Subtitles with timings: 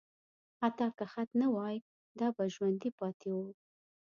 [0.61, 1.77] حتی که خط نه وای،
[2.19, 3.47] دا به ژوندي پاتې وو.